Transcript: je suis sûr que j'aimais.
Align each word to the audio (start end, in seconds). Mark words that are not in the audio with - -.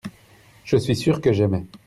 je 0.63 0.77
suis 0.77 0.95
sûr 0.95 1.21
que 1.21 1.31
j'aimais. 1.31 1.63